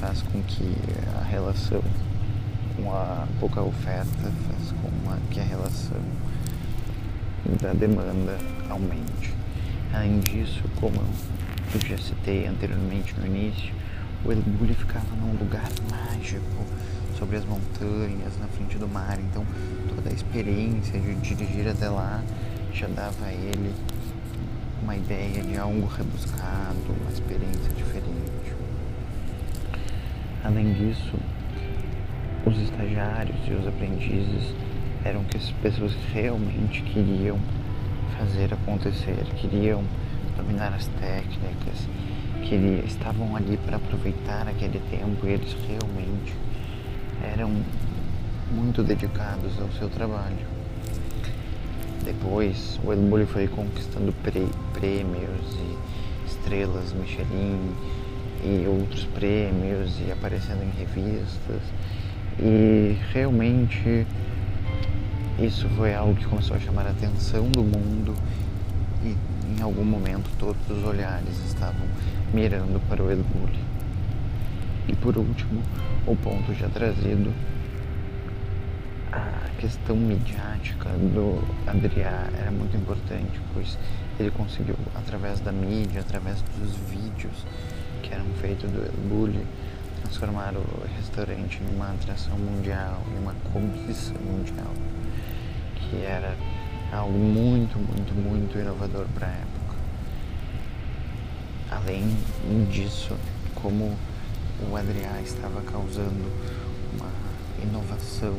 faz 0.00 0.22
com 0.22 0.42
que 0.42 0.74
a 1.20 1.24
relação 1.24 1.82
com 2.76 2.90
a 2.90 3.26
pouca 3.38 3.60
oferta 3.60 4.32
faz 4.48 4.72
com 4.80 5.30
que 5.30 5.40
a 5.40 5.44
relação 5.44 6.00
da 7.60 7.74
demanda 7.74 8.38
aumente. 8.70 9.43
Além 9.94 10.18
disso, 10.20 10.62
como 10.80 10.96
eu 10.96 11.80
já 11.88 11.96
citei 11.96 12.48
anteriormente 12.48 13.14
no 13.16 13.26
início, 13.26 13.72
o 14.24 14.32
Elbulli 14.32 14.74
ficava 14.74 15.14
num 15.14 15.38
lugar 15.38 15.70
mágico, 15.88 16.64
sobre 17.16 17.36
as 17.36 17.44
montanhas, 17.44 18.36
na 18.40 18.48
frente 18.48 18.76
do 18.76 18.88
mar. 18.88 19.18
Então, 19.20 19.46
toda 19.94 20.10
a 20.10 20.12
experiência 20.12 20.98
de 20.98 21.14
dirigir 21.14 21.68
até 21.68 21.88
lá 21.88 22.22
já 22.72 22.88
dava 22.88 23.24
a 23.24 23.32
ele 23.32 23.72
uma 24.82 24.96
ideia 24.96 25.42
de 25.42 25.56
algo 25.56 25.86
rebuscado, 25.86 26.76
uma 27.00 27.10
experiência 27.10 27.72
diferente. 27.76 28.52
Além 30.42 30.74
disso, 30.74 31.14
os 32.44 32.58
estagiários 32.58 33.36
e 33.48 33.52
os 33.52 33.66
aprendizes 33.66 34.54
eram 35.04 35.22
que 35.24 35.36
as 35.36 35.50
pessoas 35.62 35.92
realmente 36.12 36.82
queriam 36.82 37.38
fazer 38.18 38.52
acontecer, 38.52 39.24
queriam 39.36 39.82
dominar 40.36 40.74
as 40.74 40.86
técnicas, 40.86 41.88
queriam, 42.48 42.84
estavam 42.84 43.36
ali 43.36 43.56
para 43.58 43.76
aproveitar 43.76 44.48
aquele 44.48 44.80
tempo 44.90 45.26
e 45.26 45.30
eles 45.30 45.56
realmente 45.68 46.34
eram 47.22 47.50
muito 48.50 48.82
dedicados 48.82 49.60
ao 49.60 49.70
seu 49.72 49.88
trabalho. 49.88 50.54
Depois, 52.04 52.78
o 52.84 52.92
El 52.92 53.26
foi 53.26 53.48
conquistando 53.48 54.12
prêmios 54.74 55.56
e 55.56 56.28
estrelas 56.28 56.92
Michelin 56.92 57.74
e 58.44 58.66
outros 58.66 59.04
prêmios 59.06 59.98
e 60.06 60.12
aparecendo 60.12 60.62
em 60.62 60.70
revistas. 60.78 61.62
E 62.38 62.98
realmente 63.12 64.06
isso 65.38 65.68
foi 65.70 65.92
algo 65.92 66.14
que 66.14 66.24
começou 66.26 66.56
a 66.56 66.60
chamar 66.60 66.86
a 66.86 66.90
atenção 66.90 67.50
do 67.50 67.62
mundo 67.62 68.14
e 69.02 69.16
em 69.58 69.62
algum 69.62 69.84
momento 69.84 70.30
todos 70.38 70.70
os 70.70 70.84
olhares 70.84 71.44
estavam 71.44 71.86
mirando 72.32 72.80
para 72.88 73.02
o 73.02 73.10
Elbulli. 73.10 73.58
E 74.86 74.94
por 74.94 75.16
último, 75.16 75.60
o 76.06 76.14
ponto 76.14 76.54
já 76.54 76.68
trazido, 76.68 77.32
a 79.10 79.48
questão 79.60 79.96
midiática 79.96 80.90
do 80.90 81.42
Adriá 81.66 82.28
era 82.38 82.52
muito 82.52 82.76
importante, 82.76 83.40
pois 83.52 83.76
ele 84.20 84.30
conseguiu, 84.30 84.76
através 84.94 85.40
da 85.40 85.50
mídia, 85.50 86.00
através 86.00 86.42
dos 86.58 86.76
vídeos 86.88 87.44
que 88.02 88.14
eram 88.14 88.26
feitos 88.40 88.70
do 88.70 88.82
Elbulli, 88.82 89.44
transformar 90.02 90.54
o 90.54 90.64
restaurante 90.96 91.60
numa 91.62 91.90
atração 91.90 92.38
mundial, 92.38 93.02
em 93.12 93.22
uma 93.22 93.34
composição 93.52 94.16
mundial 94.20 94.72
que 95.94 96.04
era 96.04 96.36
algo 96.92 97.16
muito, 97.16 97.78
muito, 97.78 98.14
muito 98.14 98.58
inovador 98.58 99.06
para 99.14 99.28
a 99.28 99.30
época. 99.30 99.76
Além 101.70 102.16
disso, 102.70 103.16
como 103.54 103.96
o 104.70 104.76
Adriá 104.76 105.20
estava 105.22 105.60
causando 105.62 106.30
uma 106.92 107.10
inovação 107.62 108.34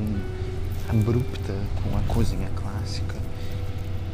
abrupta 0.90 1.54
com 1.82 1.98
a 1.98 2.02
cozinha 2.14 2.50
clássica, 2.56 3.16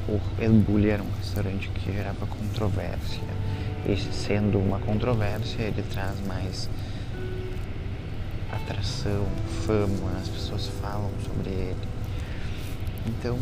o 0.08 0.20
El 0.40 0.54
Bulli 0.54 0.90
era 0.90 1.04
um 1.04 1.12
restaurante 1.18 1.70
que 1.70 1.92
gerava 1.92 2.26
controvérsia. 2.26 3.22
E 3.86 3.98
sendo 3.98 4.60
uma 4.60 4.80
controvérsia, 4.80 5.64
ele 5.64 5.84
traz 5.84 6.16
mais 6.28 6.70
atração, 8.52 9.26
fama, 9.66 10.12
as 10.20 10.30
pessoas 10.30 10.68
falam 10.82 11.10
sobre 11.26 11.50
ele. 11.50 12.01
Então, 13.06 13.38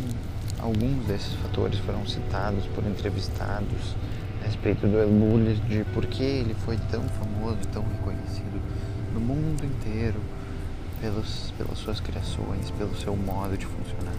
alguns 0.58 1.06
desses 1.06 1.34
fatores 1.34 1.78
foram 1.80 2.06
citados 2.06 2.64
por 2.74 2.86
entrevistados 2.86 3.94
a 4.42 4.46
respeito 4.46 4.86
do 4.86 4.98
El 4.98 5.08
Bulli, 5.08 5.54
de 5.68 5.84
por 5.92 6.06
que 6.06 6.22
ele 6.22 6.54
foi 6.64 6.76
tão 6.90 7.02
famoso, 7.02 7.58
tão 7.72 7.82
reconhecido 7.82 8.60
no 9.12 9.20
mundo 9.20 9.64
inteiro 9.64 10.20
pelos, 11.00 11.52
pelas 11.56 11.78
suas 11.78 12.00
criações, 12.00 12.70
pelo 12.70 12.94
seu 12.96 13.16
modo 13.16 13.56
de 13.56 13.66
funcionar. 13.66 14.14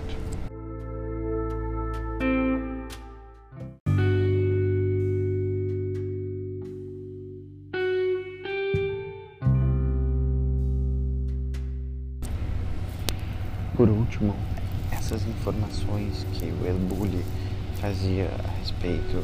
Por 13.75 13.89
último, 13.89 14.35
essas 15.11 15.27
informações 15.27 16.25
que 16.33 16.45
o 16.45 16.65
El 16.65 16.77
Bulli 16.87 17.21
trazia 17.77 18.29
a 18.45 18.59
respeito 18.59 19.21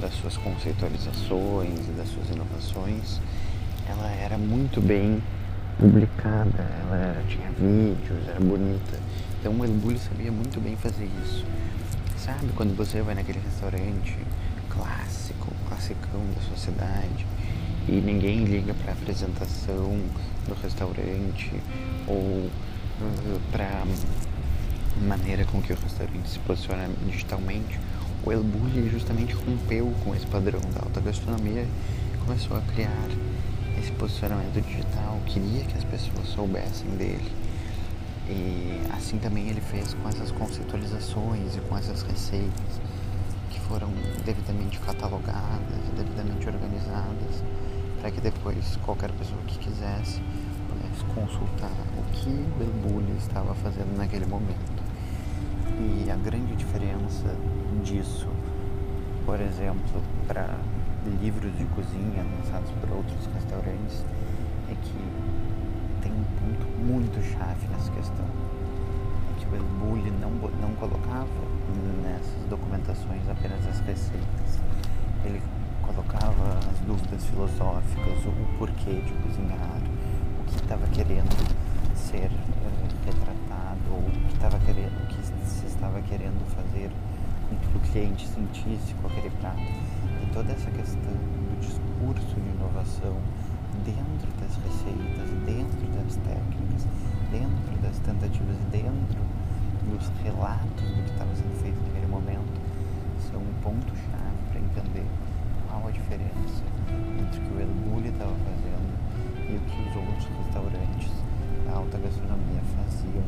das 0.00 0.14
suas 0.14 0.36
conceitualizações 0.36 1.80
e 1.88 1.92
das 1.96 2.08
suas 2.08 2.30
inovações, 2.30 3.20
ela 3.88 4.08
era 4.12 4.38
muito 4.38 4.80
bem 4.80 5.20
publicada, 5.80 6.64
ela 6.82 6.96
era, 6.96 7.22
tinha 7.28 7.50
vídeos, 7.50 8.28
era 8.28 8.38
bonita. 8.38 9.00
Então 9.40 9.52
o 9.58 9.64
El 9.64 9.72
Bulli 9.72 9.98
sabia 9.98 10.30
muito 10.30 10.60
bem 10.60 10.76
fazer 10.76 11.08
isso. 11.24 11.44
Sabe 12.16 12.46
quando 12.54 12.76
você 12.76 13.02
vai 13.02 13.16
naquele 13.16 13.40
restaurante 13.40 14.16
clássico, 14.70 15.52
classicão 15.68 16.20
da 16.36 16.42
sua 16.42 16.56
cidade 16.56 17.26
e 17.88 17.92
ninguém 17.92 18.44
liga 18.44 18.74
para 18.74 18.92
a 18.92 18.94
apresentação 18.94 20.00
do 20.46 20.54
restaurante 20.62 21.50
ou 22.06 22.16
uh, 22.16 23.40
para 23.50 23.84
maneira 25.00 25.44
com 25.44 25.60
que 25.60 25.72
o 25.72 25.76
restaurante 25.76 26.28
se 26.28 26.38
posiciona 26.40 26.88
digitalmente, 27.06 27.78
o 28.24 28.32
El 28.32 28.42
Bulli 28.42 28.88
justamente 28.90 29.34
rompeu 29.34 29.92
com 30.04 30.14
esse 30.14 30.26
padrão 30.26 30.60
da 30.74 30.80
alta 30.80 31.00
gastronomia 31.00 31.62
e 31.62 32.16
começou 32.24 32.56
a 32.56 32.60
criar 32.60 33.08
esse 33.78 33.92
posicionamento 33.92 34.60
digital, 34.60 35.20
queria 35.26 35.64
que 35.64 35.76
as 35.76 35.84
pessoas 35.84 36.26
soubessem 36.28 36.88
dele. 36.96 37.32
E 38.28 38.80
assim 38.92 39.18
também 39.18 39.48
ele 39.48 39.60
fez 39.60 39.94
com 39.94 40.08
essas 40.08 40.32
conceitualizações 40.32 41.56
e 41.56 41.60
com 41.60 41.78
essas 41.78 42.02
receitas 42.02 42.80
que 43.50 43.60
foram 43.60 43.88
devidamente 44.24 44.80
catalogadas, 44.80 45.78
devidamente 45.96 46.48
organizadas, 46.48 47.44
para 48.00 48.10
que 48.10 48.20
depois 48.20 48.76
qualquer 48.84 49.12
pessoa 49.12 49.40
que 49.46 49.58
quisesse 49.58 50.20
pudesse 50.68 51.04
consultar 51.14 51.70
o 51.96 52.02
que 52.12 52.28
o 52.28 52.88
Bulli 52.88 53.16
estava 53.18 53.54
fazendo 53.54 53.96
naquele 53.96 54.26
momento. 54.26 54.75
E 55.78 56.10
a 56.10 56.16
grande 56.16 56.56
diferença 56.56 57.36
disso, 57.84 58.28
por 59.26 59.38
exemplo, 59.38 60.02
para 60.26 60.48
livros 61.20 61.54
de 61.58 61.64
cozinha 61.66 62.24
lançados 62.24 62.70
por 62.80 62.96
outros 62.96 63.26
restaurantes, 63.34 64.02
é 64.70 64.74
que 64.74 64.96
tem 66.02 66.12
um 66.12 66.24
ponto 66.40 66.66
muito 66.78 67.22
chave 67.22 67.66
nessa 67.68 67.92
questão. 67.92 68.24
É 68.24 69.38
que 69.38 69.46
o 69.48 69.54
El 69.54 69.62
Bulli 69.78 70.10
não, 70.12 70.30
não 70.30 70.74
colocava 70.76 71.28
nessas 72.02 72.48
documentações 72.48 73.28
apenas 73.28 73.66
as 73.68 73.78
receitas. 73.80 74.58
Ele 75.26 75.42
colocava 75.82 76.58
as 76.72 76.78
dúvidas 76.86 77.22
filosóficas, 77.26 78.24
o 78.24 78.58
porquê 78.58 79.02
de 79.02 79.12
cozinhar, 79.12 79.80
o 80.40 80.44
que 80.44 80.56
estava 80.56 80.86
querendo 80.86 81.36
ser 81.94 82.30
uh, 85.88 85.94
retratado 85.94 86.56
cliente 87.96 88.26
sentisse 88.28 88.94
com 89.00 89.08
aquele 89.08 89.30
prato. 89.40 89.58
E 89.58 90.26
toda 90.32 90.52
essa 90.52 90.70
questão 90.70 91.00
do 91.00 91.60
discurso 91.60 92.34
de 92.34 92.50
inovação 92.50 93.16
dentro 93.84 94.28
das 94.40 94.52
receitas, 94.60 95.30
dentro 95.46 95.86
das 95.96 96.16
técnicas, 96.16 96.86
dentro 97.30 97.82
das 97.82 97.98
tentativas, 98.00 98.56
dentro 98.70 99.20
dos 99.88 100.08
relatos 100.22 100.84
do 100.84 101.02
que 101.04 101.10
estava 101.10 101.34
sendo 101.36 101.62
feito 101.62 101.80
naquele 101.86 102.06
momento, 102.06 102.52
são 103.30 103.40
um 103.40 103.54
ponto-chave 103.62 104.36
para 104.50 104.60
entender 104.60 105.06
qual 105.68 105.88
a 105.88 105.90
diferença 105.90 106.64
entre 107.18 107.40
o 107.40 107.42
que 107.42 107.54
o 107.54 107.60
El 107.60 107.72
Bulli 107.88 108.08
estava 108.08 108.34
fazendo 108.44 108.92
e 109.48 109.56
o 109.56 109.60
que 109.60 109.80
os 109.88 109.96
outros 109.96 110.28
restaurantes 110.36 111.12
da 111.64 111.72
alta 111.72 111.98
gastronomia 111.98 112.62
faziam 112.76 113.24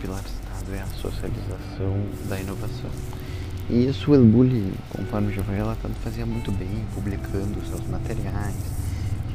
pilar 0.00 0.22
citado 0.22 0.74
é 0.74 0.80
a 0.80 0.86
socialização 0.86 2.06
da 2.28 2.40
inovação. 2.40 2.90
E 3.68 3.86
isso 3.86 4.10
o 4.10 4.14
El 4.14 4.24
Bulli, 4.24 4.72
conforme 4.88 5.32
já 5.34 5.42
foi 5.42 5.56
relatado, 5.56 5.92
fazia 6.02 6.24
muito 6.24 6.50
bem, 6.52 6.84
publicando 6.94 7.60
seus 7.66 7.86
materiais, 7.88 8.56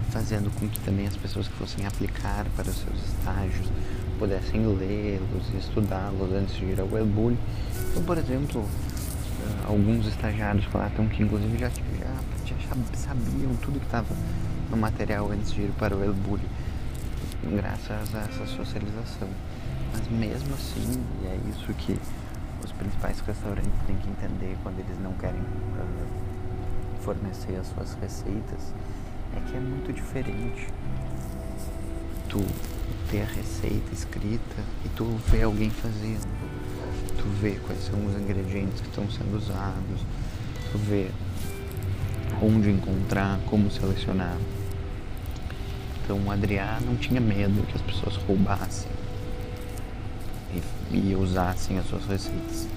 fazendo 0.09 0.49
com 0.59 0.67
que 0.67 0.79
também 0.79 1.05
as 1.05 1.15
pessoas 1.15 1.47
que 1.47 1.53
fossem 1.53 1.85
aplicar 1.85 2.45
para 2.55 2.69
os 2.69 2.75
seus 2.75 2.97
estágios 3.05 3.67
pudessem 4.17 4.65
lê-los 4.65 5.43
e 5.53 5.57
estudá-los 5.57 6.31
antes 6.31 6.55
de 6.55 6.65
ir 6.65 6.79
ao 6.79 6.97
El 6.97 7.05
Bulli. 7.05 7.37
Então, 7.91 8.03
por 8.03 8.17
exemplo, 8.17 8.63
eh, 8.63 9.65
alguns 9.67 10.07
estagiários 10.07 10.65
relatam 10.71 11.07
que 11.07 11.21
inclusive 11.21 11.57
já, 11.57 11.69
já, 11.69 12.55
já 12.57 12.75
sabiam 12.95 13.55
tudo 13.61 13.79
que 13.79 13.85
estava 13.85 14.15
no 14.71 14.77
material 14.77 15.31
antes 15.31 15.51
de 15.51 15.61
ir 15.61 15.71
para 15.77 15.95
o 15.95 16.03
El 16.03 16.13
Bulli, 16.13 16.47
graças 17.43 18.15
a 18.15 18.19
essa 18.19 18.47
socialização. 18.47 19.27
Mas 19.93 20.07
mesmo 20.09 20.55
assim, 20.55 21.03
e 21.21 21.27
é 21.27 21.39
isso 21.49 21.71
que 21.73 21.97
os 22.63 22.71
principais 22.71 23.19
restaurantes 23.19 23.71
têm 23.85 23.95
que 23.97 24.09
entender 24.09 24.57
quando 24.63 24.79
eles 24.79 24.99
não 24.99 25.13
querem 25.13 25.39
uh, 25.39 27.01
fornecer 27.01 27.55
as 27.57 27.67
suas 27.67 27.93
receitas, 28.01 28.73
é 29.35 29.39
que 29.47 29.55
é 29.55 29.59
muito 29.59 29.93
diferente 29.93 30.67
tu 32.27 32.43
ter 33.11 33.21
a 33.21 33.25
receita 33.25 33.93
escrita 33.93 34.63
e 34.83 34.89
tu 34.89 35.05
ver 35.27 35.43
alguém 35.43 35.69
fazendo. 35.69 36.27
Tu 37.15 37.29
vê 37.39 37.59
quais 37.65 37.83
são 37.85 38.03
os 38.07 38.15
ingredientes 38.15 38.81
que 38.81 38.87
estão 38.87 39.09
sendo 39.11 39.37
usados, 39.37 40.01
tu 40.71 40.77
vê 40.79 41.09
onde 42.41 42.71
encontrar, 42.71 43.39
como 43.45 43.69
selecionar. 43.69 44.37
Então 46.03 46.19
o 46.25 46.31
Adriano 46.31 46.87
não 46.87 46.95
tinha 46.95 47.21
medo 47.21 47.65
que 47.67 47.75
as 47.75 47.81
pessoas 47.81 48.15
roubassem 48.15 48.91
e, 50.93 51.15
usassem 51.15 51.77
as 51.77 51.85
suas 51.87 52.05
receitas. 52.05 52.67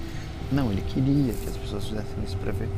Não, 0.51 0.71
ele 0.71 0.81
queria 0.81 1.33
que 1.33 1.47
as 1.47 1.57
pessoas 1.57 1.87
fizessem 1.87 2.23
isso 2.23 2.37
para 2.37 2.51
ver 2.51 2.69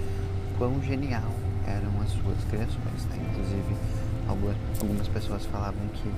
quão 0.58 0.82
genial 0.84 1.32
eram 1.66 1.90
as 2.02 2.10
suas 2.10 2.44
criações. 2.50 3.06
Né? 3.10 3.18
Inclusive, 3.32 3.76
algumas, 4.28 4.56
algumas 4.82 5.08
pessoas 5.08 5.46
falavam 5.46 5.88
que 5.94 6.10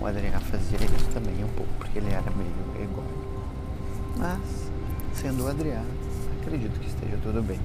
o 0.00 0.06
Adriano 0.06 0.40
fazia 0.40 0.78
isso 0.78 1.08
também 1.12 1.44
um 1.44 1.48
pouco, 1.48 1.72
porque 1.78 1.98
ele 1.98 2.10
era 2.10 2.30
meio 2.32 2.50
egóico. 2.82 3.44
Mas, 4.16 4.70
sendo 5.14 5.44
o 5.44 5.48
Adriano, 5.48 5.86
acredito 6.40 6.78
que 6.78 6.88
esteja 6.88 7.18
tudo 7.22 7.42
bem. 7.42 7.58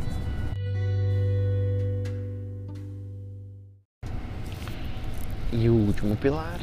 E 5.51 5.67
o 5.67 5.73
último 5.73 6.15
pilar 6.15 6.59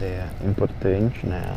é 0.00 0.28
importante 0.46 1.26
né, 1.26 1.56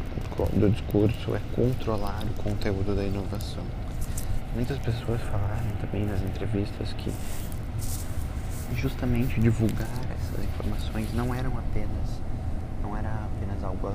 do 0.53 0.69
discurso 0.69 1.36
é 1.36 1.41
controlar 1.55 2.23
o 2.23 2.43
conteúdo 2.43 2.95
da 2.95 3.03
inovação. 3.03 3.63
Muitas 4.53 4.77
pessoas 4.79 5.21
falaram 5.21 5.69
também 5.81 6.05
nas 6.05 6.21
entrevistas 6.21 6.93
que 6.93 7.12
justamente 8.75 9.39
divulgar 9.39 9.88
essas 10.19 10.43
informações 10.43 11.13
não 11.13 11.33
eram 11.33 11.57
apenas 11.57 12.21
não 12.81 12.95
era 12.95 13.10
apenas 13.10 13.63
algo 13.63 13.88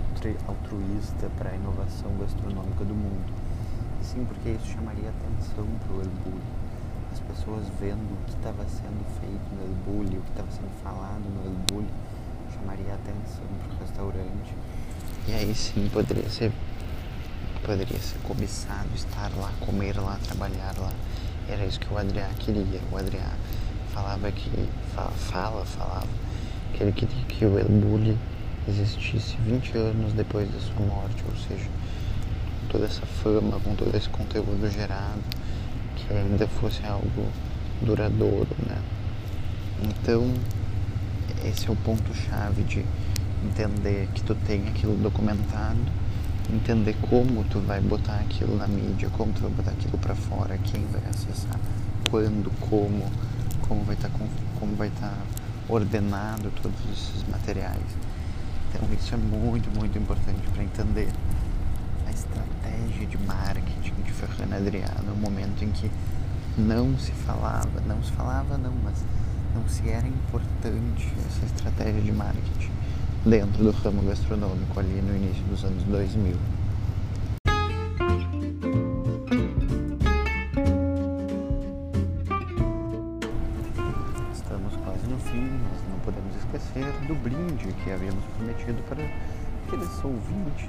altruísta 0.47 1.31
para 1.39 1.51
a 1.51 1.55
inovação 1.55 2.11
gastronômica 2.19 2.85
do 2.85 2.95
mundo, 2.95 3.33
e 4.01 4.05
sim 4.05 4.25
porque 4.25 4.51
isso 4.51 4.67
chamaria 4.67 5.09
atenção 5.09 5.67
para 5.87 5.95
o 5.95 6.11
Bulli. 6.25 6.43
As 7.13 7.21
pessoas 7.21 7.65
vendo 7.81 8.13
o 8.13 8.25
que 8.25 8.33
estava 8.33 8.65
sendo 8.65 9.05
feito 9.21 9.55
no 9.55 9.63
El 9.63 9.75
Bulli, 9.87 10.19
o 10.19 10.23
que 10.23 10.31
estava 10.31 10.51
sendo 10.51 10.71
falado 10.83 11.23
no 11.23 11.45
El 11.45 11.57
Chamaria 12.63 12.95
atenção 12.95 13.45
para 13.59 13.75
o 13.75 13.81
restaurante. 13.81 14.55
E 15.27 15.33
aí 15.35 15.53
sim 15.53 15.91
poderia 15.93 16.29
ser 16.31 16.53
poderia 17.65 17.99
ser 17.99 18.19
cobiçado 18.23 18.89
estar 18.95 19.31
lá, 19.37 19.53
comer 19.61 19.97
lá, 19.97 20.17
trabalhar 20.25 20.73
lá. 20.79 20.93
Era 21.49 21.65
isso 21.67 21.81
que 21.81 21.93
o 21.93 21.99
Adriano 21.99 22.35
queria. 22.35 22.81
O 22.91 22.97
Adriano 22.97 23.37
falava 23.93 24.31
que 24.31 24.51
fala, 24.95 25.65
falava 25.65 26.07
que 26.75 26.83
ele 26.85 26.93
queria 26.93 27.25
que 27.25 27.45
o 27.45 27.59
El 27.59 27.69
Bulli 27.69 28.17
existisse 28.69 29.37
20 29.39 29.77
anos 29.77 30.13
depois 30.13 30.49
da 30.51 30.61
sua 30.61 30.87
morte, 30.87 31.23
ou 31.29 31.37
seja, 31.37 31.69
com 32.61 32.67
toda 32.69 32.85
essa 32.87 33.05
fama, 33.07 33.59
com 33.61 33.75
todo 33.75 33.95
esse 33.97 34.09
conteúdo 34.09 34.71
gerado, 34.71 35.21
que 35.97 36.13
ainda 36.15 36.47
fosse 36.47 36.85
algo 36.87 37.27
duradouro, 37.81 38.55
né? 38.69 38.81
Então, 39.83 40.33
esse 41.45 41.69
é 41.69 41.71
o 41.71 41.77
ponto-chave 41.77 42.63
de 42.65 42.85
entender 43.45 44.09
que 44.15 44.23
tu 44.23 44.35
tem 44.35 44.69
aquilo 44.69 44.97
documentado, 44.97 45.79
entender 46.53 46.97
como 47.09 47.45
tu 47.45 47.61
vai 47.61 47.81
botar 47.81 48.17
aquilo 48.17 48.57
na 48.57 48.67
mídia, 48.67 49.09
como 49.11 49.33
tu 49.33 49.41
vai 49.43 49.51
botar 49.51 49.73
aquilo 49.73 49.99
para 49.99 50.15
fora, 50.15 50.57
quem 50.59 50.85
vai 50.87 51.03
acessar, 51.11 51.59
quando, 52.11 52.51
como, 52.61 53.05
como 53.67 53.83
vai 53.85 53.95
estar 53.95 54.09
tá, 54.09 54.19
como 54.59 54.77
vai 54.77 54.89
estar 54.89 55.09
tá 55.09 55.17
ordenado 55.69 56.51
todos 56.63 56.79
esses 56.93 57.27
materiais. 57.29 57.83
Então 58.69 58.89
isso 58.99 59.15
é 59.15 59.19
muito, 59.19 59.71
muito 59.77 59.99
importante 59.99 60.47
para 60.53 60.63
entender 60.63 61.09
a 62.07 62.11
estratégia 62.11 63.07
de 63.07 63.19
marketing 63.19 64.03
de 64.05 64.13
Ferran 64.13 64.57
Adriano, 64.57 65.09
no 65.09 65.17
momento 65.17 65.63
em 65.65 65.71
que 65.71 65.91
não 66.57 66.99
se 66.99 67.13
falava, 67.13 67.81
não 67.87 68.03
se 68.03 68.13
falava 68.13 68.59
não, 68.59 68.73
mas 68.85 69.05
não 69.55 69.69
se 69.69 69.89
era 69.89 70.07
importante 70.07 71.13
essa 71.27 71.45
estratégia 71.45 72.01
de 72.01 72.13
marketing 72.13 72.71
dentro 73.25 73.65
do 73.65 73.71
ramo 73.71 74.03
gastronômico 74.03 74.81
ali 74.81 75.01
no 75.03 75.17
início 75.17 75.43
dos 75.45 75.65
anos 75.65 75.83
2000. 75.85 76.37
Estamos 84.33 84.77
quase 84.77 85.07
no 85.07 85.19
fim, 85.19 85.49
mas 85.71 85.89
não 85.91 85.99
podemos 86.01 86.37
esquecer 86.37 86.85
do 87.07 87.15
brinde 87.15 87.73
que 87.85 87.91
havíamos 87.91 88.25
prometido 88.37 88.83
para 88.89 89.05
aqueles 89.67 90.05
ouvintes 90.05 90.69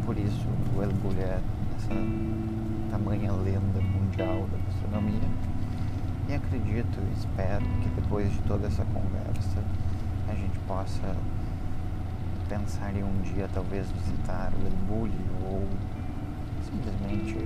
por 0.06 0.18
isso 0.18 0.48
o 0.74 0.80
orgulho 0.80 1.20
é 1.20 1.42
essa 1.76 1.90
tamanha 2.90 3.34
lenda 3.34 3.82
mundial 3.82 4.48
da 4.50 4.58
gastronomia. 4.58 5.51
E 6.30 6.34
acredito 6.34 7.00
e 7.00 7.14
espero 7.18 7.66
que 7.82 7.90
depois 8.02 8.32
de 8.32 8.40
toda 8.44 8.68
essa 8.68 8.86
conversa 8.86 9.64
a 10.30 10.34
gente 10.34 10.58
possa 10.60 11.16
pensar 12.48 12.96
em 12.96 13.04
um 13.04 13.22
dia 13.22 13.50
talvez 13.54 13.90
visitar 13.92 14.52
o 14.54 14.66
Elbulli 14.66 15.26
ou 15.44 15.68
simplesmente 16.64 17.38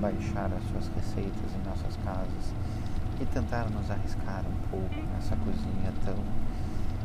baixar 0.00 0.50
as 0.52 0.62
suas 0.70 0.90
receitas 0.94 1.54
em 1.54 1.68
nossas 1.68 1.96
casas 2.04 2.54
e 3.20 3.26
tentar 3.26 3.70
nos 3.70 3.90
arriscar 3.90 4.42
um 4.46 4.68
pouco 4.70 5.06
nessa 5.12 5.36
cozinha 5.36 5.92
tão 6.04 6.16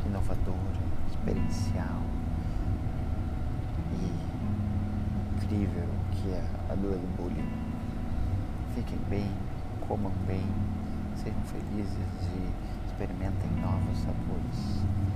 inovadora, 0.06 0.80
experiencial 1.10 2.02
e 3.92 5.36
incrível 5.36 5.88
que 6.12 6.30
é 6.30 6.44
a 6.70 6.74
do 6.74 6.92
Elbulli. 6.92 7.44
Fiquem 8.74 8.98
bem, 9.08 9.30
comam 9.86 10.12
bem, 10.26 10.44
sejam 11.22 11.40
felizes 11.42 12.28
e 12.34 12.86
experimentem 12.86 13.50
novos 13.60 13.98
sabores. 13.98 15.09